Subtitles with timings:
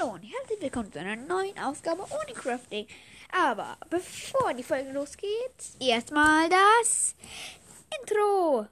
[0.00, 2.86] Hallo und herzlich willkommen zu einer neuen Ausgabe ohne Crafting.
[3.32, 5.28] Aber bevor die Folge losgeht,
[5.80, 7.14] erstmal das
[8.00, 8.66] Intro.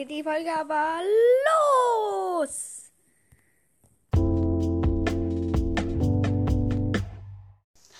[0.00, 1.02] Geht die Folge aber
[2.42, 2.90] los.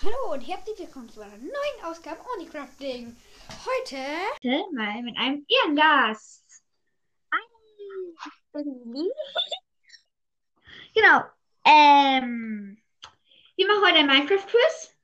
[0.03, 3.15] Hallo und herzlich willkommen zu einer neuen Ausgabe ohne Crafting.
[3.67, 3.99] Heute
[4.73, 6.63] mal mit einem Ehrengast.
[10.93, 11.23] Genau.
[11.65, 12.83] Ähm,
[13.57, 14.97] wir machen heute ein Minecraft-Quiz.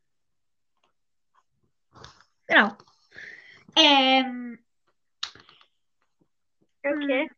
[2.46, 2.76] Genau.
[3.76, 4.65] Ähm,
[6.86, 7.28] Okay.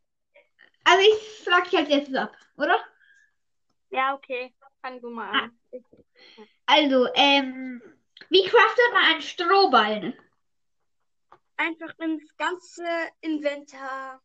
[0.83, 2.79] also ich frage dich als erstes ab, oder?
[3.91, 4.53] Ja, okay.
[4.81, 5.59] Fang du mal an.
[5.71, 5.83] Ich,
[6.65, 7.81] Also, ähm,
[8.29, 10.13] wie craftet man einen Strohballen?
[11.57, 12.85] einfach ins ganze
[13.21, 14.21] Inventar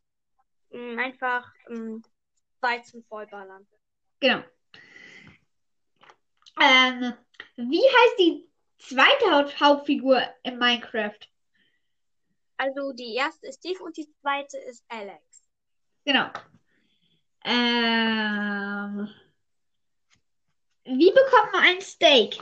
[0.70, 2.02] mh, einfach mh,
[2.60, 3.66] Weizen vollballern.
[4.20, 4.42] Genau.
[6.60, 7.14] Ähm,
[7.56, 11.18] wie heißt die zweite Haupt Hauptfigur in Minecraft?
[12.56, 15.48] Also die erste ist Steve und die zweite ist Alex.
[16.04, 16.30] Genau.
[17.44, 19.08] Ähm,
[20.84, 22.38] wie bekommt man ein Steak?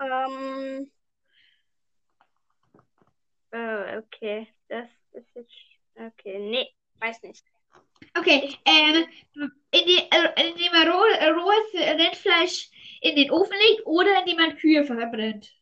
[0.00, 0.90] Ähm,
[3.50, 4.48] äh, okay.
[4.68, 5.52] Das ist jetzt.
[5.94, 7.44] Okay, nee, weiß nicht.
[8.16, 9.06] Okay, ähm,
[9.70, 12.70] in die, äh, indem man roh, äh, rohes Rindfleisch
[13.02, 15.52] in den Ofen legt oder indem man Kühe verbrennt.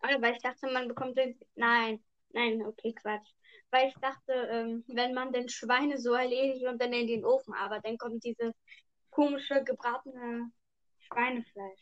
[0.00, 1.38] Aber ich dachte, man bekommt den.
[1.54, 3.28] Nein, nein, okay, Quatsch.
[3.70, 7.54] Weil ich dachte, ähm, wenn man den Schweine so erledigt und dann in den Ofen,
[7.54, 8.52] aber dann kommt dieses
[9.10, 10.50] komische gebratene
[10.98, 11.80] Schweinefleisch.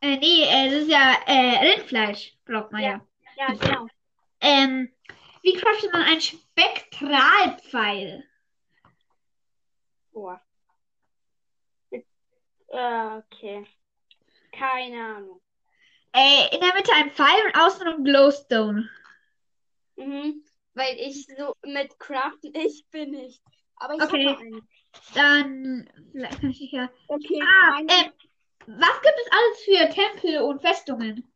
[0.00, 3.06] Äh, nee, äh, das ist ja äh, Rindfleisch, braucht man ja.
[3.36, 3.86] Ja, genau.
[4.40, 4.90] Ähm,
[5.42, 8.24] wie craftet man einen Spektralpfeil?
[10.12, 10.40] Boah.
[11.90, 13.66] Äh, okay.
[14.52, 15.40] Keine Ahnung.
[16.12, 18.88] Äh, in der Mitte ein Pfeil und außenrum Glowstone.
[19.96, 20.44] Mhm.
[20.74, 23.42] Weil ich so mit Craften, ich bin nicht.
[23.76, 24.26] Aber ich Okay.
[24.26, 24.68] habe einen.
[25.14, 26.90] Dann, vielleicht kann ich ja.
[27.08, 28.10] Okay, Ah, meine- äh,
[28.66, 31.32] was gibt es alles für Tempel und Festungen?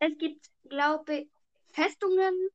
[0.00, 1.28] es gibt, glaube ich,
[1.72, 2.48] Festungen.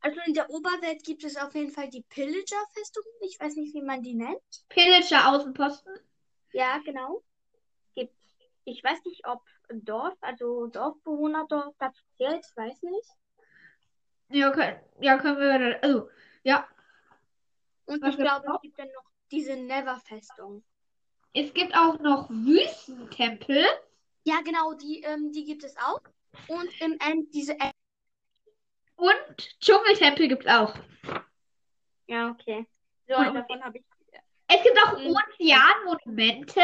[0.00, 3.08] Also in der Oberwelt gibt es auf jeden Fall die Pillager-Festungen.
[3.20, 4.40] Ich weiß nicht, wie man die nennt.
[4.68, 5.92] Pillager Außenposten?
[6.52, 7.22] Ja, genau.
[8.64, 9.42] Ich weiß nicht, ob
[9.72, 13.08] Dorf, also Dorfbewohnerdorf dazu zählt, ich weiß nicht.
[14.28, 15.82] Ja, können, ja, können wir.
[15.82, 16.08] Also,
[16.42, 16.66] ja.
[17.86, 20.62] Und Was ich glaube, es gibt dann noch diese Never-Festung.
[21.34, 23.64] Es gibt auch noch Wüstentempel.
[24.24, 26.00] Ja, genau, die, ähm, die gibt es auch.
[26.48, 27.72] Und im End diese End
[28.96, 30.74] Und Dschungeltempel gibt es auch.
[32.06, 32.66] Ja, okay.
[33.08, 33.84] So, Und- davon habe ich.
[34.48, 35.16] Es gibt auch Mhm.
[35.16, 36.60] Ozeanmonumente.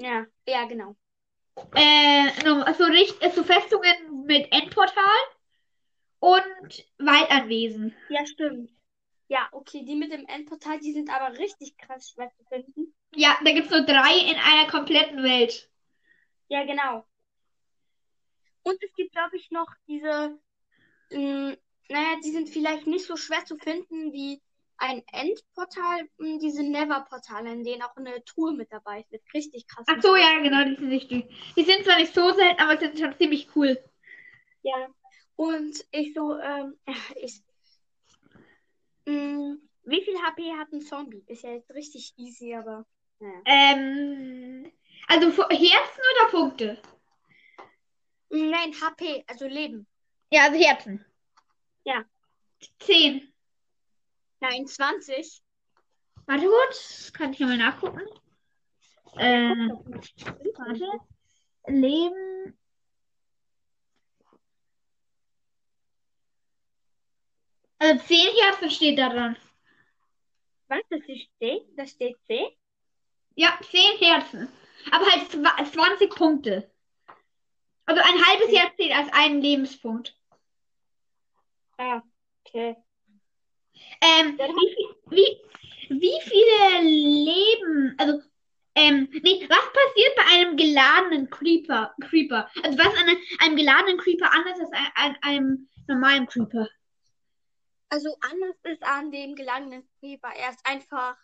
[0.00, 0.96] Ja, ja, genau.
[1.74, 5.02] Äh, no, so, richt- so Festungen mit Endportal
[6.20, 7.94] und Waldanwesen.
[8.08, 8.70] Ja, stimmt.
[9.28, 12.94] Ja, okay, die mit dem Endportal, die sind aber richtig krass schwer zu finden.
[13.14, 15.68] Ja, da gibt es nur drei in einer kompletten Welt.
[16.48, 17.06] Ja, genau.
[18.62, 20.38] Und es gibt, glaube ich, noch diese,
[21.12, 21.56] mh,
[21.88, 24.42] naja, die sind vielleicht nicht so schwer zu finden wie
[24.80, 29.66] ein Endportal, mh, diese Never-Portale, in denen auch eine Tour mit dabei ist, mit richtig
[29.68, 31.28] krassen Ach so, ja, genau, die sind nicht die.
[31.56, 33.78] Die sind zwar nicht so selten, aber sind schon ziemlich cool.
[34.62, 34.88] Ja.
[35.36, 37.42] Und ich so, ähm, ja, ich,
[39.04, 41.24] mh, wie viel HP hat ein Zombie?
[41.26, 42.86] Ist ja jetzt richtig easy, aber,
[43.18, 43.42] naja.
[43.44, 44.72] Ähm,
[45.08, 46.82] also Herzen oder Punkte?
[48.30, 49.86] Nein, HP, also Leben.
[50.30, 51.04] Ja, also Herzen.
[51.84, 52.04] Ja.
[52.78, 53.29] Zehn.
[54.40, 55.42] Nein, 20.
[56.26, 58.02] Warte kurz, kann ich nochmal nachgucken.
[59.16, 60.86] Äh, Warte.
[61.66, 62.58] Leben.
[67.78, 69.36] Äh, 10 Herzen steht da dran.
[70.68, 71.66] Was, das steht?
[71.76, 72.56] Da steht C?
[73.34, 74.48] Ja, 10 Herzen.
[74.90, 76.70] Aber halt zwa- 20 Punkte.
[77.86, 80.16] Also ein halbes Herz zählt als einen Lebenspunkt.
[81.78, 82.02] Ah,
[82.44, 82.76] okay.
[84.00, 88.22] Ähm, wie, wie, wie viele Leben, also,
[88.74, 92.48] ähm, nee, was passiert bei einem geladenen Creeper, Creeper?
[92.62, 96.68] Also was an einem, geladenen Creeper anders ist als an einem normalen Creeper?
[97.90, 100.30] Also anders ist an dem gelangenen Creeper.
[100.34, 101.16] Er ist einfach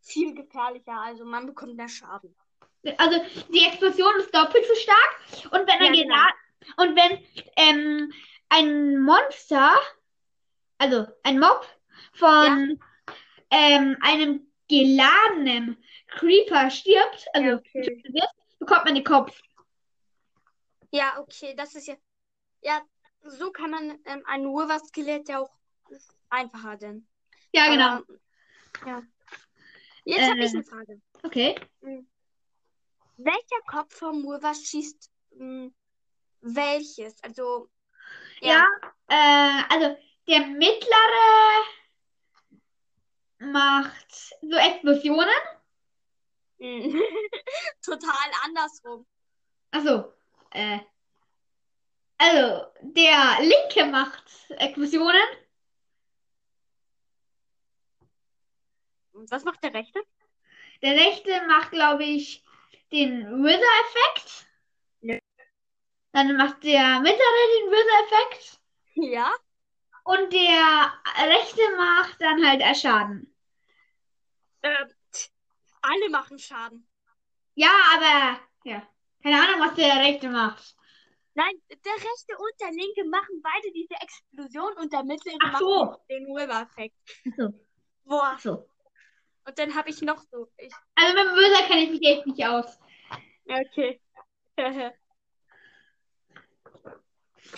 [0.00, 0.98] viel gefährlicher.
[1.00, 2.34] Also man bekommt mehr Schaden.
[2.98, 3.20] Also
[3.52, 6.14] die Explosion ist doppelt so stark und wenn ein Ja, genau.
[6.14, 6.34] gela-
[6.76, 7.24] und wenn
[7.56, 8.12] ähm,
[8.48, 9.74] ein Monster,
[10.78, 11.66] also ein Mob
[12.12, 12.80] von
[13.50, 18.02] ähm, einem geladenen Creeper stirbt, also Ja, okay.
[18.08, 18.28] wird,
[18.58, 19.40] bekommt man den Kopf.
[20.90, 21.96] Ja, okay, das ist ja.
[22.62, 22.80] Ja,
[23.24, 25.50] so kann man ähm, ein Urwaskelett ja auch
[26.30, 27.06] einfacher denn.
[27.52, 27.88] Ja, genau.
[27.96, 28.04] Aber,
[28.86, 29.02] ja.
[30.04, 30.44] Jetzt habe Äh.
[30.44, 31.00] ich eine Frage.
[31.22, 31.54] Okay.
[33.16, 35.70] Welcher Kopf vom Murwas schießt mh,
[36.40, 37.22] welches?
[37.22, 37.70] Also,
[38.40, 38.66] Ja,
[39.08, 39.96] äh, also
[40.26, 41.64] der mittlere
[43.38, 45.28] macht so Explosionen.
[46.58, 47.00] mh,
[47.82, 49.06] total andersrum.
[49.70, 50.12] Also,
[50.50, 50.78] äh,
[52.18, 55.20] also der linke macht Explosionen.
[59.12, 60.00] Und Was macht der rechte?
[60.82, 62.44] Der rechte macht, glaube ich,
[62.92, 64.46] den Wither-Effekt.
[65.00, 65.18] Ja.
[66.12, 68.60] Dann macht der mittlere den Wither-Effekt.
[68.94, 69.32] Ja.
[70.04, 70.92] Und der
[71.28, 73.34] rechte macht dann halt äh, Schaden.
[74.62, 74.86] Äh,
[75.82, 76.86] alle machen Schaden.
[77.54, 78.86] Ja, aber, ja.
[79.22, 80.76] Keine Ahnung, was der rechte macht.
[81.34, 85.60] Nein, der rechte und der linke machen beide diese Explosion und der mittlere Ach macht
[85.62, 85.96] so.
[86.08, 86.96] den River-Effekt.
[87.26, 87.54] Achso,
[88.04, 88.32] Boah.
[88.34, 88.68] achso.
[89.46, 90.48] Und dann habe ich noch so.
[90.58, 92.78] Ich, Also mit dem Wither kenne ich mich echt nicht aus.
[93.48, 94.00] okay.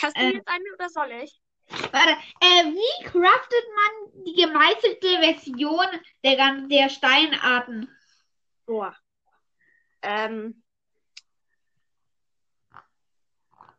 [0.01, 0.33] Hast du Ähm.
[0.33, 1.41] jetzt eine oder soll ich?
[1.69, 5.87] Warte, äh, wie craftet man die gemeißelte Version
[6.25, 7.89] der, der Steinarten?
[8.67, 8.97] Boah.
[10.03, 10.63] Ähm.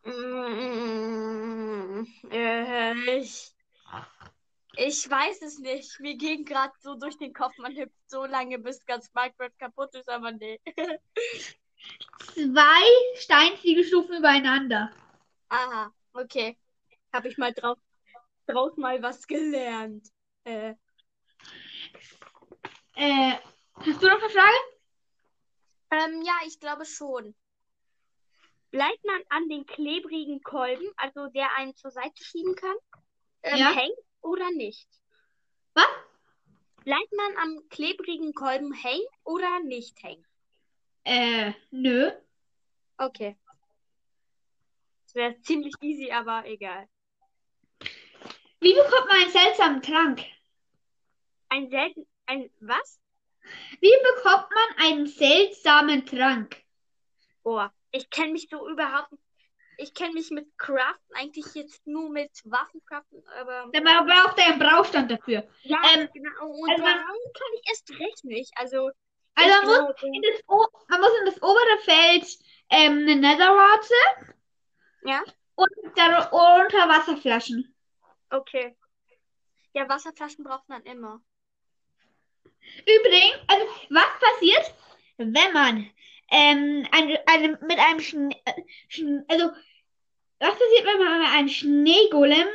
[0.03, 3.51] Mm, äh, ich,
[4.77, 5.99] ich weiß es nicht.
[5.99, 9.93] Mir ging gerade so durch den Kopf, man hüpft so lange, bis ganz Minecraft kaputt
[9.95, 10.59] ist, aber nee.
[12.33, 12.83] Zwei
[13.15, 14.91] Steinziegelstufen übereinander.
[15.49, 16.57] Aha, okay.
[17.13, 17.77] Habe ich mal drauf,
[18.47, 20.07] draus mal was gelernt.
[20.43, 20.75] Äh,
[22.95, 23.35] Äh,
[23.75, 24.57] hast du noch eine Frage?
[25.91, 27.35] ähm, ja, ich glaube schon.
[28.71, 32.75] Bleibt man an den klebrigen Kolben, also der einen zur Seite schieben kann,
[33.43, 33.73] ähm, Ja.
[33.75, 34.89] hängen oder nicht?
[35.73, 35.85] Was?
[36.83, 40.25] Bleibt man am klebrigen Kolben hängen oder nicht hängen?
[41.03, 42.11] Äh, nö.
[42.97, 43.37] Okay.
[45.05, 46.89] Das wäre ziemlich easy, aber egal.
[48.59, 50.21] Wie bekommt man einen seltsamen Trank?
[51.49, 52.99] Ein selten, ein was?
[53.79, 56.57] Wie bekommt man einen seltsamen Trank?
[57.43, 59.23] Boah, ich kenne mich so überhaupt nicht.
[59.79, 64.59] Ich kenne mich mit Craften eigentlich jetzt nur mit Waffencraften, aber Da braucht er einen
[64.59, 65.47] Braustand dafür.
[65.61, 66.47] ja, Ähm, genau.
[66.47, 68.51] Und also man- warum kann ich erst recht nicht?
[68.55, 68.89] Also,
[69.35, 70.41] Also man muss, das,
[70.89, 72.25] man muss in das obere Feld
[72.69, 73.93] ähm, eine Netherrate
[75.05, 75.23] ja,
[75.55, 77.73] und darunter Wasserflaschen.
[78.31, 78.75] Okay.
[79.73, 81.21] Ja, Wasserflaschen braucht man immer.
[82.81, 84.73] Übrigens, also was passiert,
[85.17, 85.89] wenn man
[86.29, 88.35] ähm, ein, eine, mit einem Schnee,
[88.89, 89.51] Schn- also
[90.39, 92.47] was passiert, wenn man einen Schneegolem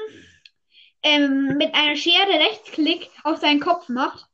[1.02, 4.28] ähm, mit einer Schere Rechtsklick auf seinen Kopf macht?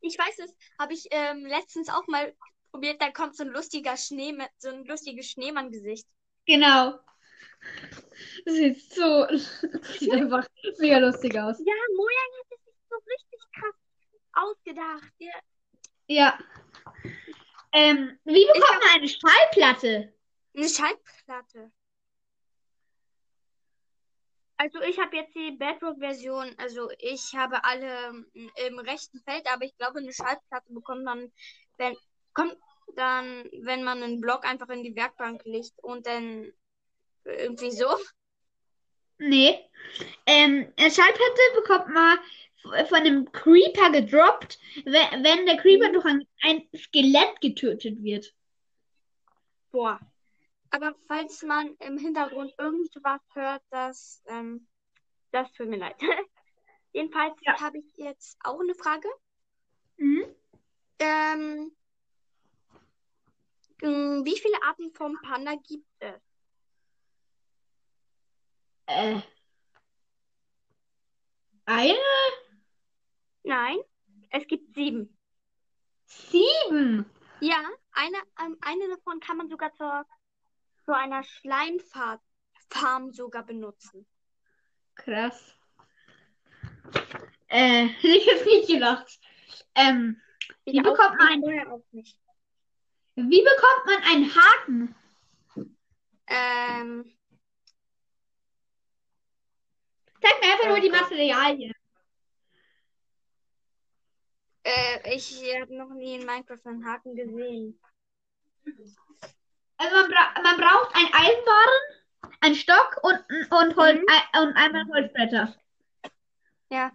[0.00, 2.34] Ich weiß es, habe ich ähm, letztens auch mal
[2.70, 6.06] probiert, da kommt so ein lustiger Schnee, so ein lustiges Schneemann-Gesicht.
[6.46, 6.98] Genau.
[8.44, 9.26] Das sieht so
[9.98, 10.46] sieht einfach
[10.78, 11.58] mega lustig aus.
[11.58, 13.74] Ja, Mojang hat es sich so richtig krass
[14.32, 15.12] ausgedacht.
[15.18, 15.32] Ja,
[16.06, 16.38] Ja.
[17.72, 20.12] Ähm, wie bekommt man eine Schallplatte?
[20.54, 21.70] Eine Schallplatte.
[24.56, 29.64] Also ich habe jetzt die Bedrock-Version, also ich habe alle mm, im rechten Feld, aber
[29.64, 31.30] ich glaube, eine Schallplatte bekommt man,
[31.76, 31.96] wenn,
[32.34, 32.56] kommt
[32.96, 36.52] dann, wenn man einen Block einfach in die Werkbank legt und dann
[37.24, 37.86] irgendwie so.
[39.18, 39.58] Nee.
[40.26, 42.18] Ähm, eine Schallplatte bekommt man
[42.86, 48.34] von einem Creeper gedroppt, we- wenn der Creeper durch ein, ein Skelett getötet wird.
[49.70, 50.00] Boah.
[50.70, 54.68] Aber falls man im Hintergrund irgendwas hört, das, ähm,
[55.32, 55.96] das tut mir leid.
[56.92, 57.58] Jedenfalls Ja.
[57.60, 59.08] habe ich jetzt auch eine Frage.
[59.96, 60.24] Mhm.
[60.98, 61.72] Ähm,
[63.82, 66.20] mh, wie viele Arten vom Panda gibt es?
[68.88, 69.20] Äh.
[71.66, 71.98] Eine?
[73.42, 73.76] Nein,
[74.30, 75.16] es gibt sieben.
[76.06, 77.04] Sieben.
[77.40, 80.06] Ja, eine, ähm, eine davon kann man sogar zur,
[80.86, 84.06] zu einer Schleimfarm sogar benutzen.
[84.94, 85.54] Krass.
[87.48, 89.20] Äh, ich jetzt nicht gedacht.
[89.74, 90.20] Ähm,
[90.64, 92.18] Ich Wie bekommt man ich ein- vorher auch nicht.
[93.16, 94.94] wie bekommt man einen Haken?
[96.26, 97.17] Ähm,
[100.28, 101.00] Zeig mir einfach nur die Gott.
[101.02, 101.72] Materialien.
[104.64, 107.80] äh, ich habe noch nie in Minecraft einen Haken gesehen.
[109.78, 114.06] Also man, bra man braucht einen Eisenbarren, einen Stock und, und, Holz Mhm.
[114.08, 115.54] ein, und einmal Holzbretter.
[116.70, 116.92] Ja.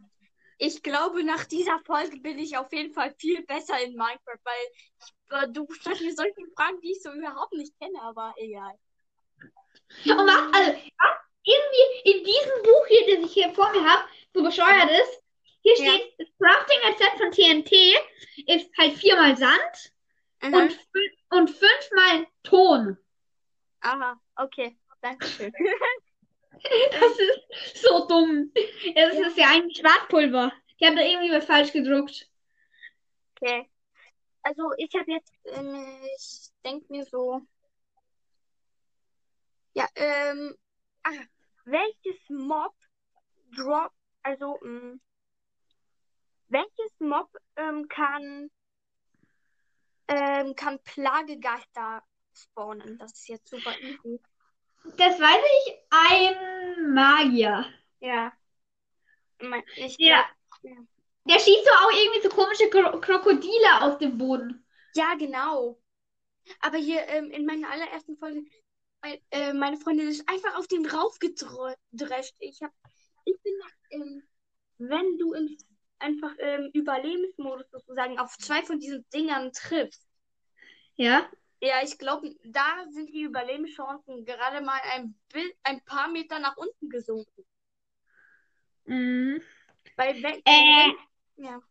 [0.60, 4.54] Ich glaube, nach dieser Folge bin ich auf jeden Fall viel besser in Minecraft, weil
[5.00, 8.78] ich, äh, du stellst mir solche Fragen, die ich so überhaupt nicht kenne, aber egal.
[10.06, 14.04] Und was, also, was irgendwie in diesem Buch hier, das ich hier vor mir habe,
[14.34, 15.24] so bescheuert ist,
[15.62, 15.94] hier Ja.
[15.94, 17.96] steht, das Crafting-Rezept von TNT
[18.48, 19.92] ist halt viermal Sand
[20.42, 20.54] Mhm.
[20.56, 20.80] und,
[21.30, 22.98] und fünfmal Ton.
[23.82, 24.78] Aha, okay.
[25.02, 25.54] Dankeschön.
[26.92, 28.52] Das ist so dumm.
[28.96, 29.28] Das Ja.
[29.28, 30.54] ist ja eigentlich Schwarzpulver.
[30.80, 32.30] Die haben da irgendwie was falsch gedruckt.
[33.36, 33.70] Okay.
[34.44, 35.84] Also ich habe jetzt, ähm,
[36.16, 37.42] ich denke mir so,
[39.74, 40.56] ja, ähm,
[41.04, 41.12] ah,
[41.66, 42.74] welches Mob
[43.56, 43.92] drop,
[44.24, 45.02] also, ähm,
[46.48, 48.50] welches Mob ähm, kann,
[50.08, 52.98] ähm, kann Plagegeister spawnen?
[52.98, 54.20] Das ist jetzt super easy.
[54.98, 57.66] Das weiß ich, ein Magier.
[58.00, 58.34] Ja.
[59.78, 60.26] Ich Ja.
[60.62, 60.88] glaub,
[61.26, 64.66] Der schießt so auch irgendwie so komische Kro Krokodile aus dem Boden.
[64.96, 65.80] Ja, genau.
[66.60, 68.44] Aber hier ähm, in meiner allerersten Folge,
[69.04, 72.36] mein, äh, meine Freundin ist einfach auf den raufgedrescht.
[72.40, 72.72] Ich hab,
[73.26, 73.54] ich bin,
[73.92, 74.24] ähm,
[74.78, 75.58] wenn du im,
[76.00, 80.08] einfach im Überlebensmodus sozusagen auf zwei von diesen Dingern triffst,
[80.96, 81.30] Ja.
[81.62, 85.16] ja, ich glaube, da sind die Überlebenschancen gerade mal ein,
[85.64, 87.46] ein paar Meter nach unten gesunken.
[88.86, 89.42] Mhm.
[89.96, 90.94] Weil wenn, Äh.
[91.38, 91.62] ja.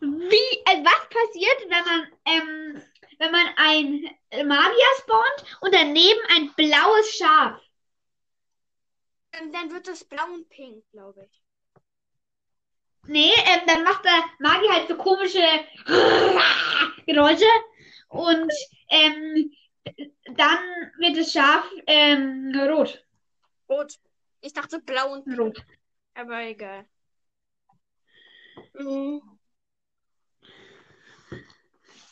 [0.00, 2.82] Wie, äh, was passiert, wenn man, ähm,
[3.18, 4.02] wenn man ein
[4.46, 7.60] Magier spawnt und daneben ein blaues Schaf?
[9.32, 11.42] Ähm, Dann wird das blau und pink, glaube ich.
[13.06, 15.42] Nee, ähm, dann macht der Magier halt so komische
[17.06, 17.46] Geräusche
[18.08, 18.52] und
[18.90, 19.50] ähm,
[20.36, 20.58] dann
[20.98, 23.04] wird das Schaf ähm, rot.
[23.68, 23.98] Rot.
[24.40, 25.38] Ich dachte blau und pink.
[25.38, 25.64] Rot.
[26.14, 26.86] Aber egal.
[28.74, 29.37] Mhm.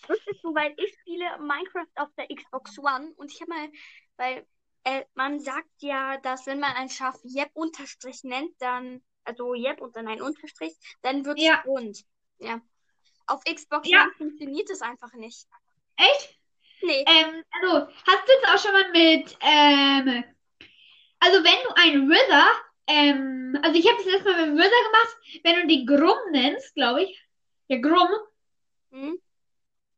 [0.08, 3.68] Wusstest du, weil ich spiele Minecraft auf der Xbox One und ich habe mal,
[4.16, 4.46] weil
[4.84, 9.80] äh, man sagt ja, dass wenn man ein Schaf Jep Unterstrich nennt, dann, also Jep
[9.80, 11.62] und dann ein Unterstrich, dann wird es Ja.
[11.66, 12.04] rund.
[12.38, 12.60] Ja.
[13.26, 14.04] Auf Xbox Ja.
[14.04, 15.46] One funktioniert es einfach nicht.
[15.96, 16.38] Echt?
[16.82, 17.04] Nee.
[17.08, 20.24] Ähm, also, hast du jetzt auch schon mal mit, ähm,
[21.18, 22.46] also wenn du einen Wither,
[22.86, 26.74] ähm, also ich habe das erstmal mit dem Wither gemacht, wenn du den Grum nennst,
[26.74, 27.26] glaube ich,
[27.68, 28.08] ja Grum,
[28.92, 29.18] Hm?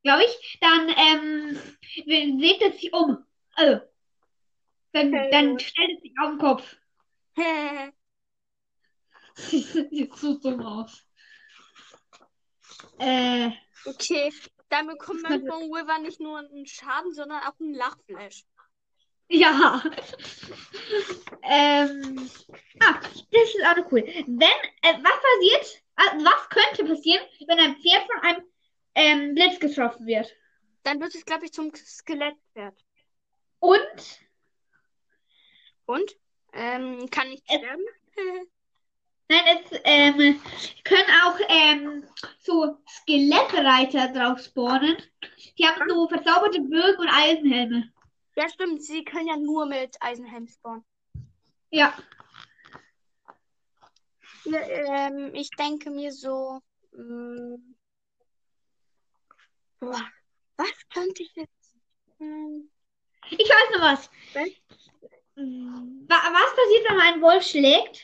[0.09, 1.59] Glaube ich, dann ähm,
[2.07, 3.27] dreht es sich um.
[3.57, 3.83] Also,
[4.93, 6.77] dann, dann stellt es sich auf den Kopf.
[9.35, 11.05] Sieht so dumm aus.
[12.99, 13.51] Äh,
[13.85, 14.33] okay.
[14.71, 18.45] Dann bekommt man von Wither nicht nur einen Schaden, sondern auch einen Lachflash.
[19.29, 19.83] ja.
[21.43, 22.31] ähm,
[22.81, 22.95] ah,
[23.31, 24.05] das ist auch noch cool.
[24.07, 24.41] Wenn,
[24.83, 28.43] äh, was passiert, äh, was könnte passieren, wenn ein Pferd von einem
[28.95, 30.35] ähm, Blitz getroffen wird?
[30.83, 32.75] Dann wird es, glaube ich, zum Skelettpferd.
[33.61, 34.21] Und
[35.87, 36.17] Und?
[36.53, 37.83] Ähm, kann ich Es- sterben?
[39.31, 40.41] Nein, es ähm,
[40.85, 42.05] können auch ähm,
[42.41, 44.97] so Skelettreiter drauf spawnen.
[45.59, 47.93] Die haben so verzauberte Bögen und Eisenhelme.
[48.37, 48.83] ja, stimmt.
[48.83, 50.83] Sie können ja nur mit Eisenhelm spawnen.
[51.71, 51.93] Ja.
[54.45, 56.61] Ja, ähm, ich denke mir so,
[56.93, 57.59] mh,
[59.81, 60.03] boah,
[60.57, 61.77] was könnte ich jetzt?
[62.21, 62.71] Ähm,
[63.31, 64.11] Ich weiß noch was.
[64.35, 64.49] Was?
[65.37, 68.03] Wa- Was passiert, wenn man einen Wolf schlägt?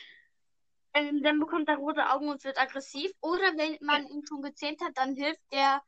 [0.93, 3.11] ähm, dann bekommt er rote Augen und wird aggressiv.
[3.19, 5.83] Oder wenn man ihn schon gezähmt hat, dann hilft er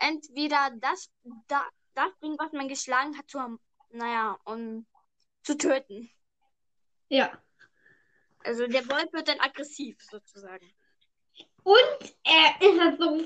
[0.00, 1.10] entweder das,
[1.48, 3.58] da, das Ding, was man geschlagen hat, zu,
[3.90, 4.86] naja, um
[5.42, 6.10] zu töten.
[7.10, 7.30] Ja.
[8.44, 10.72] Also der Wolf wird dann aggressiv sozusagen.
[11.62, 13.20] Und er ist das so,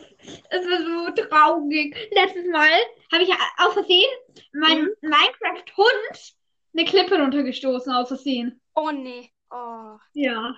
[0.51, 1.97] es ist so traurig.
[2.13, 2.71] Letztes Mal
[3.13, 4.11] habe ich ja aus Versehen
[4.53, 4.95] meinem Mhm.
[5.03, 6.35] Minecraft-Hund
[6.75, 8.61] eine Klippe runtergestoßen, aus Versehen.
[8.75, 9.31] Oh nee.
[9.51, 10.55] Oh, Ja.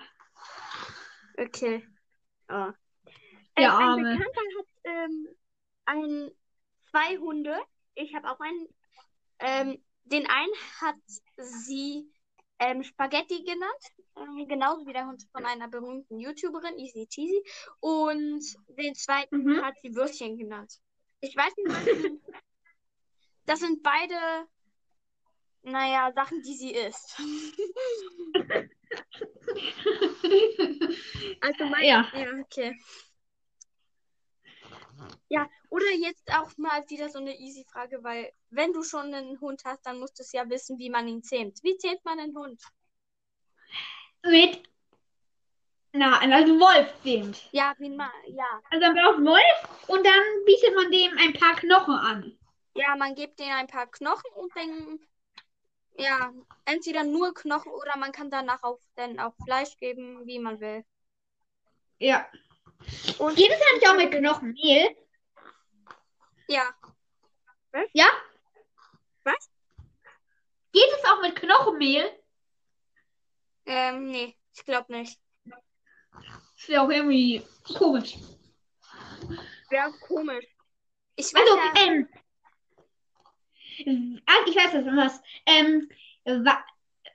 [1.37, 1.83] okay.
[2.49, 2.71] Oh.
[3.57, 4.17] Der Ähm, ein Arme.
[4.17, 5.27] Bekannter hat ähm,
[5.85, 6.31] ein,
[6.91, 7.57] zwei Hunde.
[7.95, 8.67] Ich habe auch einen.
[9.39, 10.95] Ähm, den einen hat
[11.37, 12.11] sie
[12.59, 13.83] ähm, Spaghetti genannt.
[14.17, 17.43] Ähm, genauso wie der Hund von einer berühmten YouTuberin, Easy Cheesy.
[17.79, 18.43] Und
[18.77, 19.61] den zweiten Mhm.
[19.61, 20.79] hat sie Würstchen genannt.
[21.21, 21.65] Ich weiß nicht,
[23.45, 24.47] das sind beide,
[25.63, 27.15] naja, Sachen, die sie isst.
[31.41, 32.11] Also mein, Ja.
[32.13, 32.75] ja, okay.
[35.29, 39.39] Ja, oder jetzt auch mal wieder so eine easy Frage, weil wenn du schon einen
[39.41, 41.61] Hund hast, dann musst du es ja wissen, wie man ihn zähmt.
[41.63, 42.61] Wie zähmt man einen Hund?
[44.25, 44.63] Mit.
[45.93, 47.41] Na, also Wolf sind.
[47.51, 48.61] Ja, wie man, ja.
[48.69, 52.37] Also man braucht Wolf und dann bietet man dem ein paar Knochen an.
[52.73, 54.99] Ja, man gibt denen ein paar Knochen und dann,
[55.97, 56.33] ja,
[56.65, 60.83] entweder nur Knochen oder man kann danach auch dann auch Fleisch geben, wie man will.
[61.99, 62.29] Ja.
[63.19, 64.97] Und Geht es eigentlich auch mit Knochenmehl?
[66.47, 66.75] ja,
[67.93, 68.07] Ja?
[69.23, 69.49] Was?
[70.73, 72.11] Geht es auch mit Knochenmehl?
[73.65, 75.19] Ähm, nee, ich glaube nicht.
[76.57, 77.45] Das wäre auch irgendwie
[77.77, 78.15] komisch.
[79.69, 79.97] Wäre weiß
[81.15, 82.09] Ich weiß Also, ja, ähm.
[84.25, 85.21] Ah, ich weiß das was.
[85.45, 85.89] Ähm,
[86.23, 86.63] wa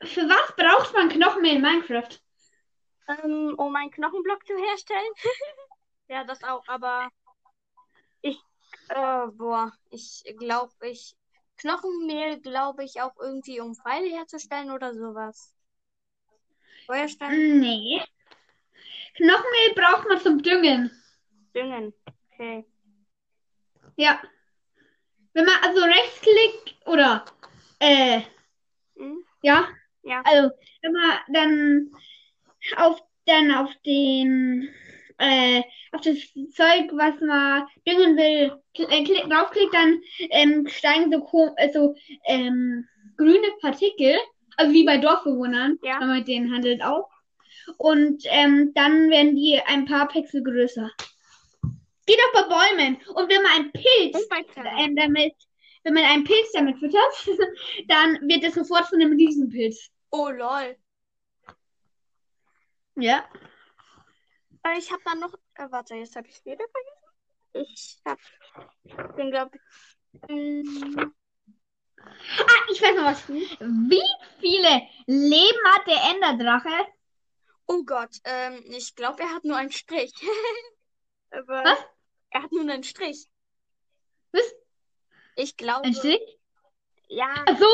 [0.02, 2.20] für was braucht man Knochenmehl in Minecraft?
[3.10, 5.12] ähm, um einen Knochenblock zu herstellen.
[6.08, 7.08] Ja, das auch, aber
[8.20, 8.36] ich,
[8.88, 11.14] äh, boah, ich glaube, ich,
[11.56, 15.54] Knochenmehl glaube ich auch irgendwie, um Pfeile herzustellen oder sowas.
[16.90, 18.02] Feuerstein, Nee.
[19.14, 20.90] Knochenmehl braucht man zum Düngen.
[21.54, 21.94] Düngen.
[22.32, 22.64] Okay.
[23.96, 24.20] Ja.
[25.32, 27.24] Wenn man also Rechtsklick oder
[27.78, 28.22] äh,
[28.96, 29.24] Hm?
[29.42, 29.68] ja,
[30.02, 30.20] Ja.
[30.24, 30.50] also
[30.82, 31.90] wenn man dann
[32.76, 34.68] auf dann auf den
[35.18, 36.16] äh, auf das
[36.56, 42.88] Zeug, was man düngen will, kl äh, klick, draufklickt, dann ähm, steigen so, so ähm,
[43.16, 44.18] grüne Partikel,
[44.60, 46.00] also wie bei Dorfbewohnern, Ja.
[46.00, 47.10] wenn man mit denen handelt auch.
[47.78, 50.90] Und ähm, dann werden die ein paar Pixel größer.
[52.06, 52.96] Geht auch bei Bäumen.
[53.14, 54.28] Und wenn man einen Pilz
[54.78, 55.34] ähm, damit,
[55.84, 57.00] wenn man einen Pilz damit füttert,
[57.88, 59.90] dann wird es sofort zu einem Riesenpilz.
[60.10, 60.76] Oh, lol.
[62.96, 63.24] Ja.
[64.64, 66.64] Äh, ich habe dann noch, äh, warte, jetzt habe ich es wieder
[67.52, 67.72] vergessen.
[67.72, 71.12] Ich habe den, glaube ich, hm,
[72.06, 73.28] Ah, ich weiß noch was.
[73.28, 74.02] Wie
[74.40, 76.86] viele Leben hat der Enderdrache?
[77.66, 80.12] oh Gott, ähm, ich glaube, er hat nur einen Strich.
[81.30, 81.78] Aber Was?
[82.30, 83.26] er hat nur einen Strich.
[84.32, 84.42] Was?
[85.36, 86.20] Ich glaube, Ein Stich?
[87.08, 87.66] ja, Ach so!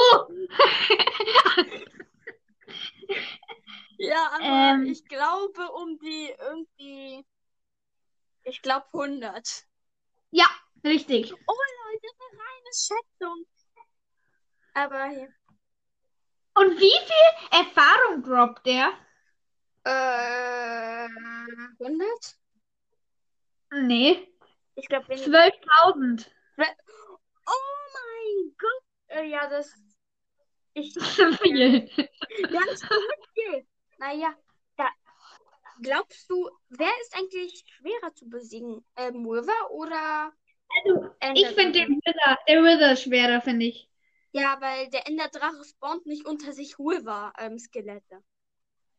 [3.99, 4.87] ja, aber Ähm.
[4.87, 7.25] ich glaube um die irgendwie,
[8.45, 9.67] ich glaube 100.
[10.31, 10.47] Ja,
[10.85, 11.33] richtig.
[11.33, 11.37] Oh
[11.93, 13.47] Leute, eine reine Schätzung.
[14.77, 15.29] Aber hier,
[16.55, 18.93] Und wie viel Erfahrung droppt der?
[19.85, 21.09] äh,
[21.79, 22.37] 100?
[23.73, 24.29] Nee,
[24.75, 26.31] Ich glaube, wenn 12.000.
[27.47, 27.53] Oh
[27.95, 28.83] mein Gott.
[29.09, 29.73] Äh, ja, das.
[30.75, 30.95] Ich.
[31.43, 31.89] Viel.
[32.51, 32.83] Ganz
[33.35, 33.67] viel.
[33.99, 34.35] Naja,
[34.77, 34.89] da.
[35.83, 38.85] Glaubst du, wer ist eigentlich schwerer zu besiegen?
[38.97, 40.33] Ähm, Wither oder
[40.85, 41.55] Also, ich Enderdrache?
[41.55, 43.89] finde den Wither, der Wither schwerer, finde ich.
[44.37, 48.23] Ja, weil der Enderdrache spawnt nicht unter sich Wither, ähm, Skelette.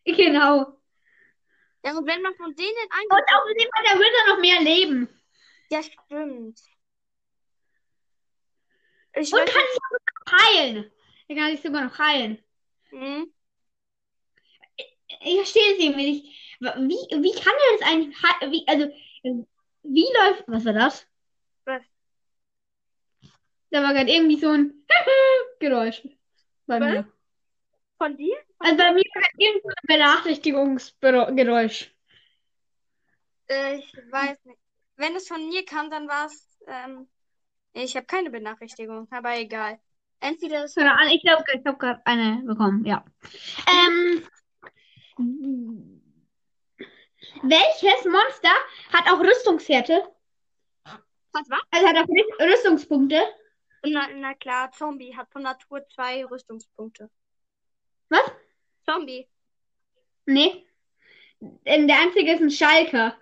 [0.03, 0.79] Genau.
[1.85, 3.29] Ja, und wenn man von denen Und angreift.
[3.35, 5.09] außerdem hat der Wither noch mehr Leben.
[5.69, 6.59] Ja, stimmt.
[9.13, 10.91] Ich Und kann sich auch noch heilen.
[11.29, 12.43] Der kann sich sogar noch heilen.
[12.89, 13.31] Hm?
[15.21, 16.25] Ich verstehe es irgendwie nicht.
[16.59, 18.17] Wie, wie kann er das eigentlich,
[18.51, 18.91] wie, also,
[19.83, 21.07] wie läuft, was war das?
[23.69, 24.73] Da war gerade irgendwie so ein
[25.59, 26.01] Geräusch
[26.65, 26.89] bei Was?
[26.89, 27.05] mir.
[27.97, 28.37] Von dir?
[28.59, 31.91] Also bei mir war gerade irgendwie so ein Benachrichtigungsgeräusch.
[33.49, 34.59] Äh, ich weiß nicht.
[34.95, 36.59] Wenn es von mir kam, dann war es.
[36.67, 37.07] Ähm,
[37.73, 39.79] ich habe keine Benachrichtigung, aber egal.
[40.19, 43.05] Entweder Ahnung, Ich glaube, ich habe gerade eine bekommen, ja.
[43.67, 44.23] Ähm,
[47.43, 48.49] welches Monster
[48.93, 50.01] hat auch Rüstungshärte?
[51.33, 51.59] Was war?
[51.71, 53.21] Also hat auch Rüst- Rüstungspunkte?
[53.91, 57.09] Na, na klar, Zombie hat von Natur zwei Rüstungspunkte.
[58.09, 58.31] Was?
[58.85, 59.29] Zombie.
[60.25, 60.65] Nee.
[61.65, 63.17] Ähm, der einzige ist ein Schalker.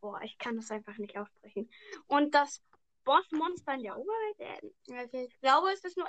[0.00, 1.70] boah, ich kann das einfach nicht aussprechen.
[2.06, 2.62] Und das
[3.04, 4.38] Bossmonster in der Oberwelt,
[4.88, 6.08] äh, also ich glaube, es ist nur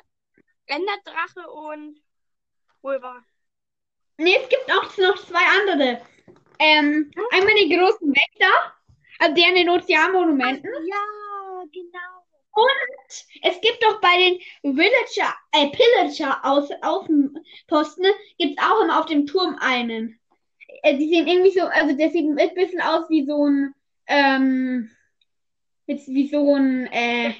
[0.65, 2.01] Enderdrache und
[2.81, 3.23] Wither.
[4.17, 6.01] Nee, es gibt auch noch zwei andere.
[6.59, 8.73] Ähm, einmal die großen Wächter,
[9.19, 10.69] also die an den Ozeanmonumenten.
[10.87, 12.25] Ja, genau.
[12.55, 18.05] Und es gibt doch bei den Villager, äh, Pillager aus, Außenposten,
[18.37, 20.17] gibt es auch immer auf dem Turm einen.
[20.67, 23.73] Äh, die sehen irgendwie so, also der sieht ein bisschen aus wie so ein,
[24.07, 24.89] ähm,
[25.87, 27.33] wie, so ein, äh,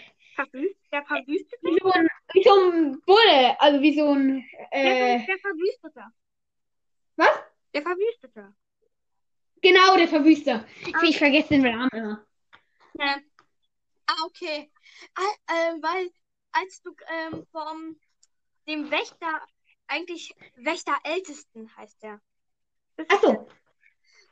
[0.91, 1.59] der Verwüstete?
[1.63, 6.03] wie so ein, wie so ein Bulle, also wie so ein, Der, äh, der Verwüstete.
[7.15, 7.43] was?
[7.73, 8.55] Der Verwüstete.
[9.61, 10.65] Genau, der Verwüster.
[10.85, 11.01] Ich, Ah.
[11.03, 12.25] ich vergesse den Namen immer.
[12.99, 13.19] Ja.
[14.07, 14.71] Ah, okay.
[15.15, 16.11] Ah, äh, weil,
[16.51, 17.99] als du ähm, vom
[18.67, 19.41] dem Wächter,
[19.88, 22.21] eigentlich Wächterältesten heißt der.
[22.97, 23.31] Das ist Ach so.
[23.34, 23.47] der.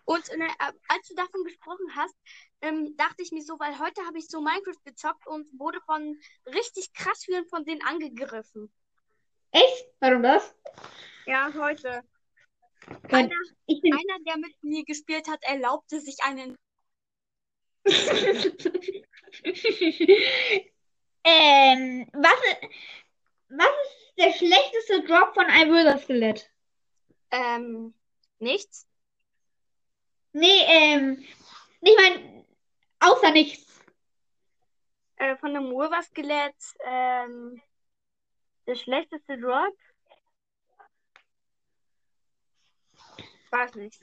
[0.05, 0.47] Und äh,
[0.89, 2.15] als du davon gesprochen hast,
[2.61, 6.19] ähm, dachte ich mir so, weil heute habe ich so Minecraft gezockt und wurde von
[6.45, 8.71] richtig krass vielen von denen angegriffen.
[9.51, 9.87] Echt?
[9.99, 10.53] Warum das?
[11.25, 12.03] Ja, heute.
[13.09, 13.29] Einer,
[13.65, 16.57] bin, einer, der mit mir gespielt hat, erlaubte sich einen.
[21.23, 22.39] ähm, was,
[23.49, 26.49] was ist der schlechteste Drop von einem Wither-Skelett?
[27.31, 27.93] Ähm,
[28.39, 28.87] nichts.
[30.33, 31.23] Nee, ähm,
[31.81, 32.45] ich meine,
[32.99, 33.81] außer nichts.
[35.17, 37.61] Äh, von einem Wither-Skelett, ähm,
[38.65, 39.77] der schlechteste Drop.
[43.51, 44.01] Weiß nicht.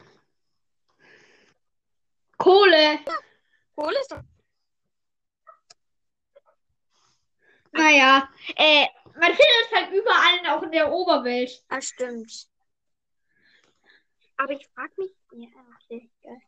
[2.39, 3.01] Kohle.
[3.75, 4.23] Kohle ist doch.
[7.73, 11.65] Naja, äh, man findet es halt überall, auch in der Oberwelt.
[11.69, 12.50] Ah, stimmt.
[14.41, 15.15] Aber ich frag mich.
[15.33, 15.49] Ja,
[15.85, 16.43] okay, geil.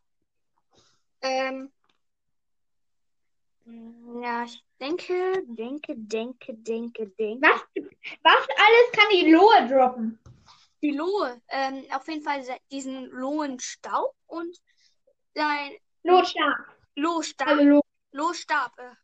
[1.20, 1.72] Ähm,
[4.22, 7.46] ja, ich denke, denke, denke, denke, denke.
[7.46, 7.61] Was,
[8.22, 10.18] was alles kann die Lohe droppen?
[10.81, 11.42] Die Lohe.
[11.48, 14.57] Ähm, auf jeden Fall se- diesen Lohenstaub und
[15.35, 16.57] sein Lotstab.
[16.96, 17.48] Lohstab.
[17.48, 17.83] Also Lohe.
[18.12, 18.72] Lohstab.
[18.78, 18.94] Äh.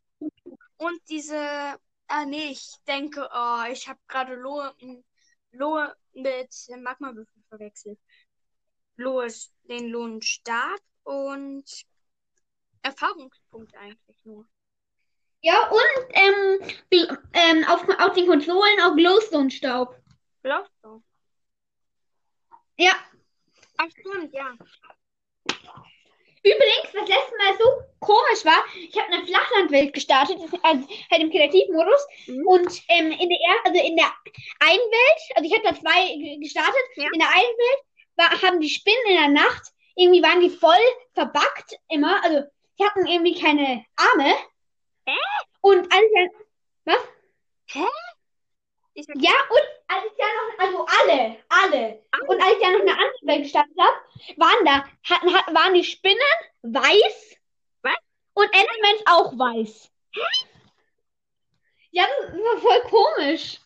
[0.79, 1.79] Und diese.
[2.07, 5.05] Ah, nee, ich denke, oh, ich habe gerade Lohe, m,
[5.53, 6.49] Lohe mit
[6.81, 7.99] Magmawürfel verwechselt.
[8.99, 11.65] Ist den Lohnstab und
[12.83, 14.49] Erfahrungspunkt eigentlich nur.
[15.41, 16.61] Ja, und ähm,
[17.33, 19.97] ähm, auf, auf den Konsolen auch Glowstone-Staub.
[20.43, 21.03] Glowstone.
[22.77, 22.93] Ja.
[23.77, 24.57] Ach, stimmt, ja.
[26.43, 31.31] Übrigens, was letztes Mal so komisch war, ich habe eine Flachlandwelt gestartet, also halt im
[31.31, 32.07] Kreativmodus.
[32.27, 32.47] Mhm.
[32.47, 34.13] Und ähm, in der, er- also in der
[34.61, 37.09] einen Welt, also ich habe da zwei ge- gestartet, Ja.
[37.13, 37.85] in der einen Welt
[38.19, 40.77] war, haben die Spinnen in der Nacht, irgendwie waren die voll
[41.15, 42.43] verbuggt immer, also
[42.79, 44.35] die hatten irgendwie keine Arme.
[45.07, 45.17] Hä?
[45.61, 46.31] Und als ich
[46.85, 47.03] was?
[47.67, 52.03] Sag, Ja, und als ich ja noch, also alle, alle.
[52.27, 53.97] Und als ich ja noch eine andere Welt gestartet habe,
[54.37, 56.19] waren da, hatten, hat, waren die Spinnen
[56.63, 57.37] weiß
[57.83, 57.97] Was?
[58.35, 59.91] und Endermans auch weiß.
[61.91, 63.61] Ja, das war voll komisch.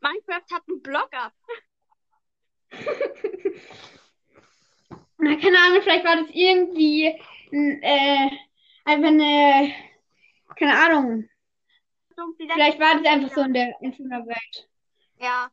[0.00, 1.32] Minecraft hat einen Blog-Up.
[5.18, 7.06] Na, keine Ahnung, vielleicht war das irgendwie
[7.52, 8.30] äh,
[8.84, 9.72] einfach eine,
[10.56, 11.28] keine Ahnung,
[12.36, 14.68] vielleicht war das einfach so in der in Welt.
[15.20, 15.50] Ja.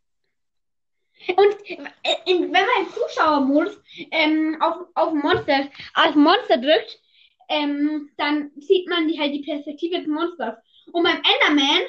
[1.28, 1.76] Und äh,
[2.26, 7.00] in, wenn man im Zuschauermodus ähm, auf, auf Monster, auf Monster drückt,
[7.50, 10.56] ähm, dann sieht man die, halt die Perspektive des Monsters.
[10.92, 11.82] Und beim Enderman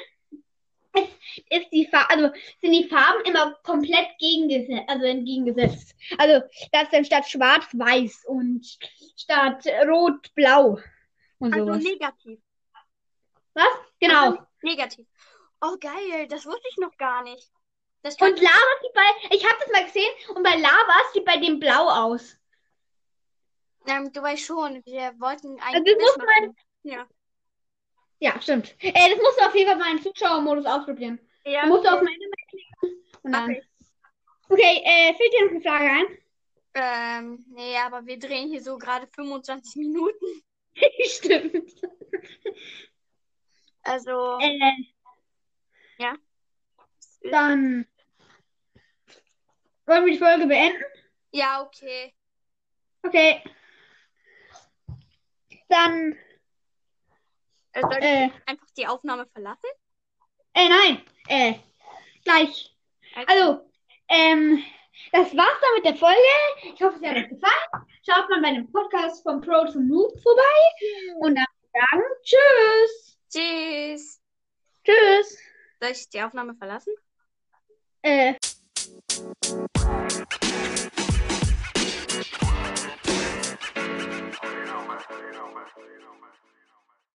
[0.93, 1.09] ist,
[1.49, 2.29] ist die Farbe, also
[2.61, 5.95] sind die Farben immer komplett gegengesetzt, also entgegengesetzt.
[6.17, 8.65] Also das ist dann statt schwarz-weiß und
[9.17, 10.79] statt rot-blau
[11.39, 11.83] und Also sowas.
[11.83, 12.39] negativ.
[13.53, 13.67] Was?
[13.99, 14.25] Genau.
[14.31, 15.07] Also negativ.
[15.61, 16.27] Oh, geil.
[16.27, 17.51] Das wusste ich noch gar nicht.
[18.03, 21.59] Und Lava sieht bei, ich habe das mal gesehen, und bei Lava sieht bei dem
[21.59, 22.35] blau aus.
[23.85, 26.55] ähm, du weißt schon, wir wollten Also eigentlich das muss man.
[26.83, 27.07] Ja.
[28.21, 28.73] Ja, stimmt.
[28.79, 31.19] Äh, das musst du auf jeden Fall mal im Zuschauermodus ausprobieren.
[31.45, 32.05] Ja, Da musst du auf okay.
[32.05, 33.49] mein Ende klicken und dann.
[33.51, 33.63] Okay.
[34.47, 36.17] Okay, äh, fällt dir noch eine Frage ein?
[36.73, 40.25] Ähm, nee, aber wir drehen hier so gerade 25 Minuten.
[41.05, 41.73] Stimmt.
[43.83, 44.59] Also, Äh,
[45.97, 46.15] ja.
[47.23, 47.85] dann
[49.85, 50.81] wollen wir die Folge beenden?
[51.31, 52.13] Ja, okay.
[53.03, 53.41] Okay.
[55.69, 56.17] Dann,
[57.73, 59.69] Äh, soll ich äh, einfach die Aufnahme verlassen?
[60.53, 61.53] äh, nein, äh,
[62.25, 62.75] gleich.
[63.27, 63.69] Also,
[64.09, 64.63] ähm,
[65.13, 66.17] das war's dann mit der Folge.
[66.63, 67.87] Ich hoffe, es hat euch gefallen.
[68.05, 70.41] Schaut mal bei dem Podcast von Pro zum Noob vorbei.
[71.19, 73.17] Und dann sagen Tschüss.
[73.29, 74.21] Tschüss.
[74.83, 75.37] Tschüss.
[75.79, 76.93] Soll ich die Aufnahme verlassen?
[78.01, 78.33] Äh.
[78.33, 79.67] You
[84.65, 84.99] know, man.
[85.09, 85.67] You know, man.
[85.77, 86.31] You know, man.